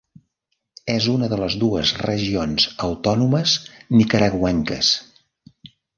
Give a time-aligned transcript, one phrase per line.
[0.93, 3.53] És una de les dues regions autònomes
[4.01, 4.91] nicaragüenques.